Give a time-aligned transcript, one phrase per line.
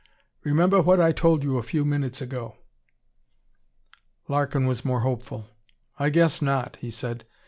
[0.43, 2.57] Remember what I told you a few minutes ago."
[4.27, 5.51] Larkin was more hopeful.
[5.99, 7.23] "I guess not," he said.